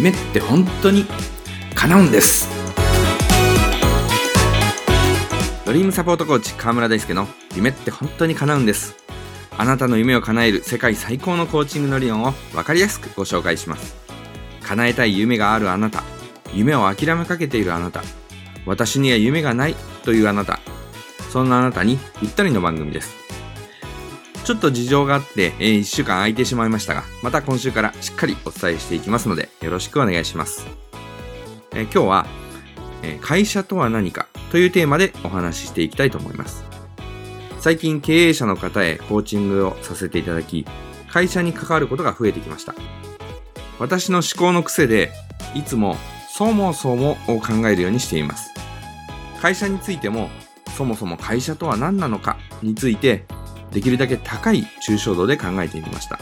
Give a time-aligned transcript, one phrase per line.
[0.00, 1.04] 夢って本当に
[1.74, 2.48] 叶うんです。
[5.66, 8.96] ドリームサポートコーチ河村大輔の夢って本当に叶うんです。
[9.58, 13.94] あなたの夢を叶える世界最高のコーチングの理論を分かりやすくご紹介します。
[14.62, 16.02] 叶えたい夢があるあなた。
[16.54, 18.00] 夢を諦めかけているあなた。
[18.64, 20.60] 私には夢がないというあなた。
[21.30, 23.19] そんなあなたにぴったりの番組です。
[24.44, 30.66] ちょっと事情があって、えー、1週間空いてしまいましたが、また今週からしっかりお伝えしていきますので、よろしくお願いします。
[31.72, 32.26] えー、今日は、
[33.02, 36.64] えー、会社とは何かというテーマでお話ししていきたいと思います。
[37.60, 40.66] 最近経営者の方へコーチングをさせていただき、
[41.08, 42.74] 会社に関わることが増えてきました。
[43.78, 45.10] 私の思考の癖で、
[45.54, 45.96] いつも
[46.32, 48.50] そもそもを考えるようにしています。
[49.42, 50.30] 会社についても、
[50.76, 53.26] そもそも会社とは何なのかについて
[53.72, 56.18] できるだけ高い抽象度で考えてみました。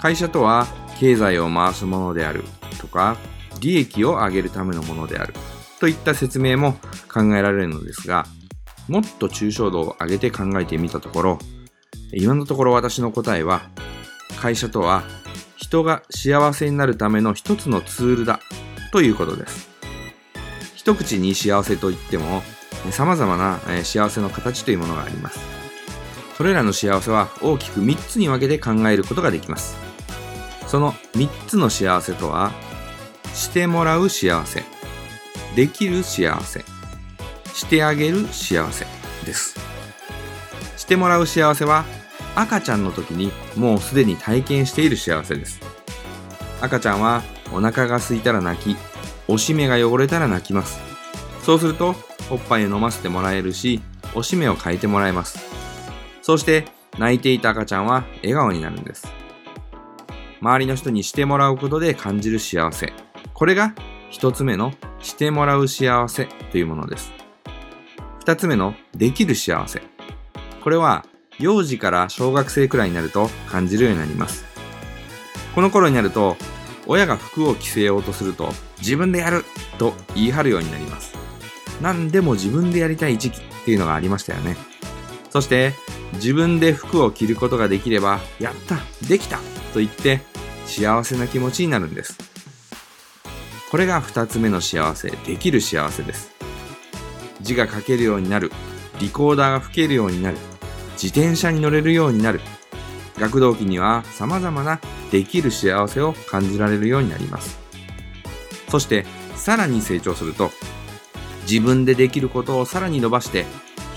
[0.00, 0.66] 会社とは
[0.98, 2.44] 経済を回すものである
[2.80, 3.16] とか、
[3.60, 5.34] 利益を上げるためのものである
[5.80, 6.74] といった説明も
[7.12, 8.26] 考えられるのですが、
[8.88, 11.38] もっと抽象度を上げて考えてみたところ、
[12.12, 13.62] 今のところ私の答えは、
[14.40, 15.02] 会社とは
[15.56, 18.40] 人が幸せになるための一つのツールだ
[18.92, 19.68] ということです。
[20.76, 22.42] 一口に幸せといっても、
[22.90, 25.38] 様々な幸せの形というものがあります。
[26.38, 29.76] それらの幸せは大きく3つに分けて考えることができます。
[30.68, 32.52] その3つの幸せとは、
[33.34, 34.62] してもらう幸せ、
[35.56, 36.64] できる幸せ、
[37.52, 38.86] してあげる幸せ
[39.26, 39.58] です。
[40.76, 41.84] してもらう幸せは、
[42.36, 45.58] 赤ちゃんの時にもうすでに体験している幸せです。
[46.60, 48.76] 赤ちゃんはお腹が空いたら泣き、
[49.26, 50.78] おしめが汚れたら泣きます。
[51.42, 51.96] そうすると、
[52.30, 53.80] おっぱいを飲ませてもらえるし、
[54.14, 55.57] おしめを変えてもらえます。
[56.28, 56.66] そして
[56.98, 59.10] 泣いていた赤ちゃんは笑顔になるんです。
[60.42, 62.92] 周りの人にしてもらうことで感じる幸せ。
[63.32, 63.74] これが
[64.10, 67.12] 一つ目のしてもらう幸せというものです。
[68.20, 69.80] 二つ目のできる幸せ。
[70.62, 71.06] これは
[71.38, 74.44] 幼児から小学生くらいになると感じるようになります。
[75.54, 76.36] この頃になると
[76.86, 79.46] 親が服を着せようとすると自分でやる
[79.78, 81.16] と言い張るようになります。
[81.80, 84.58] 何でも自分でやりたい時期っていうのがありましたよね。
[85.30, 85.72] そして
[86.14, 89.38] 自分で服を着ることができれば、やったできた
[89.72, 90.20] と言って
[90.66, 92.16] 幸せな気持ちになるんです。
[93.70, 96.32] これが二つ目の幸せ、できる幸せです。
[97.40, 98.50] 字が書けるようになる、
[99.00, 100.38] リコーダーが吹けるようになる、
[101.00, 102.40] 自転車に乗れるようになる。
[103.18, 104.80] 学童期には様々な
[105.10, 107.58] できる幸せを感じられるようになります。
[108.68, 110.50] そしてさらに成長すると、
[111.42, 113.46] 自分でできることをさらに伸ばして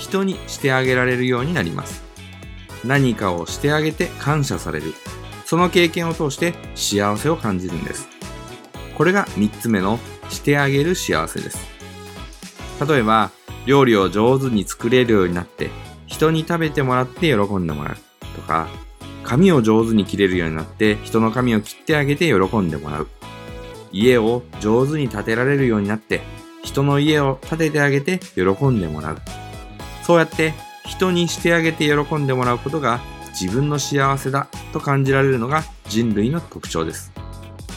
[0.00, 2.02] 人にしてあげられるようになります。
[2.84, 4.94] 何かをしてあげて感謝される。
[5.44, 8.08] その経験を通して幸せを感じるんです。
[8.96, 9.98] これが3つ目の
[10.30, 11.58] してあげる幸せです。
[12.88, 13.30] 例えば、
[13.66, 15.70] 料理を上手に作れるようになって、
[16.06, 17.96] 人に食べてもらって喜んでもらう
[18.34, 18.68] とか、
[19.22, 23.08] 髪を上手に切れるようになって人の髪を切ってあげて喜んでもらう。
[23.92, 26.20] 家を上手に建てられるようになって
[26.62, 29.18] 人の家を建ててあげて喜んでもらう。
[30.10, 30.54] そうやって
[30.86, 33.00] 人にしてあげて喜んでもらうことが
[33.40, 37.12] 自分の幸せだと感じられるのが人類の特徴です。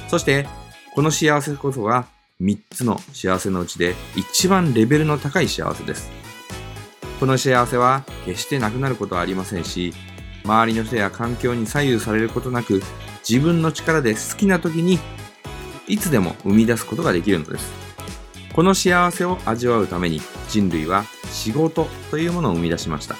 [0.07, 0.47] そして、
[0.95, 2.07] この幸せこそが
[2.41, 6.09] 3つの幸せのうちで一番レベルの高い幸せです。
[7.19, 9.93] この幸せは決してなくなることはありませんし、
[10.43, 12.81] 周りの人や環境に左右されることなく、
[13.29, 14.97] 自分の力で好きな時に
[15.87, 17.71] いつでも生み出すことができるのです。
[18.53, 23.17] この幸せを味わうために人類は仕事というものを生み出しました。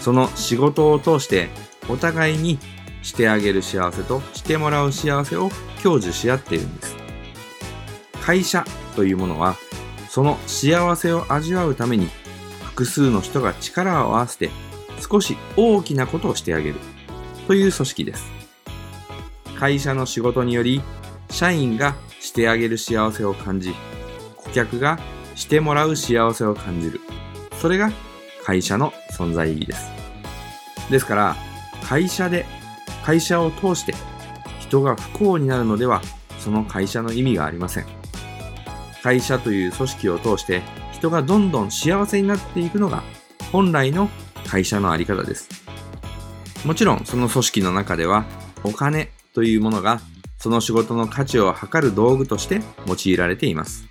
[0.00, 1.50] その仕事を通して
[1.88, 2.58] お互いに
[3.02, 5.50] してあげる幸せとしてもらう幸せを
[5.82, 6.96] 享受し合っているんです。
[8.22, 8.64] 会社
[8.94, 9.56] というものは
[10.08, 12.08] その幸せを味わうために
[12.62, 14.50] 複数の人が力を合わせて
[15.00, 16.76] 少し大きなことをしてあげる
[17.46, 18.30] という組織です。
[19.58, 20.80] 会社の仕事により
[21.30, 23.74] 社員がしてあげる幸せを感じ
[24.36, 24.98] 顧客が
[25.34, 27.00] してもらう幸せを感じる。
[27.60, 27.90] それが
[28.44, 29.90] 会社の存在意義です。
[30.90, 31.36] ですから、
[31.82, 32.46] 会社で、
[33.04, 33.94] 会社を通して
[34.60, 36.02] 人が不幸になるのでは、
[36.38, 37.86] その会社の意味がありません。
[39.02, 40.62] 会社という組織を通して
[40.92, 43.02] 人がどんどん幸せになっていくのが
[43.52, 44.08] 本来の
[44.46, 45.48] 会社のあり方です。
[46.64, 48.24] もちろんその組織の中では
[48.64, 50.00] お金というものが
[50.38, 53.86] その仕事の価値を測る道具として用いられています。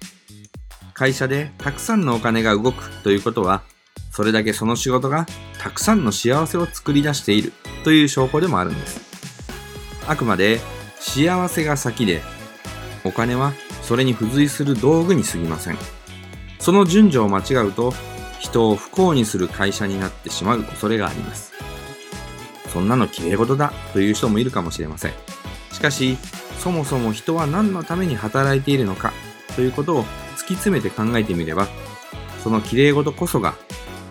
[0.98, 3.62] 会社でたくさんのお金が動くということは、
[4.10, 5.28] それだけその仕事が
[5.60, 7.54] たくさんの幸せを作り出している
[7.84, 9.00] という証拠でもあるんです。
[10.08, 10.60] あくまで
[11.00, 12.24] 幸せが先で
[13.04, 13.54] お金は
[13.84, 15.78] それに付随する道具に過ぎません。
[16.58, 17.94] その順序を間違うと、
[18.40, 21.54] 人を不幸にする会社になってしまう恐れがあります。
[22.74, 25.12] そんなの綺麗事だという人もいるかもしれません。
[25.72, 26.18] しかし、
[26.58, 29.14] そもそも人は何のために働いているのか
[29.56, 30.06] ということを
[30.48, 31.68] 突き詰めて考えてみれば、
[32.42, 33.56] その綺麗事こそが